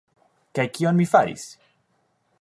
Kaj 0.59 0.65
kion 0.77 0.97
mi 1.01 1.07
faris? 1.13 1.47